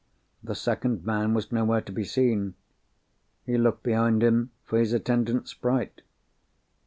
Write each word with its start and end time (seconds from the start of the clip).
The 0.43 0.55
second 0.55 1.05
man 1.05 1.35
was 1.35 1.51
nowhere 1.51 1.81
to 1.81 1.91
be 1.91 2.03
seen. 2.03 2.55
He 3.45 3.55
looked 3.59 3.83
behind 3.83 4.23
him 4.23 4.49
for 4.63 4.79
his 4.79 4.93
attendant 4.93 5.47
sprite. 5.47 6.01